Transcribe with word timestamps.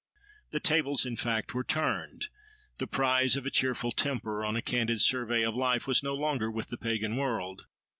The 0.49 0.59
tables 0.59 1.05
in 1.05 1.15
fact 1.15 1.53
were 1.53 1.63
turned: 1.63 2.29
the 2.79 2.87
prize 2.87 3.35
of 3.35 3.45
a 3.45 3.51
cheerful 3.51 3.91
temper 3.91 4.43
on 4.43 4.55
a 4.55 4.61
candid 4.63 4.99
survey 4.99 5.43
of 5.43 5.53
life 5.53 5.85
was 5.85 6.01
no 6.01 6.15
longer 6.15 6.49
with 6.49 6.69
the 6.69 6.77
pagan 6.79 7.17
world. 7.17 7.65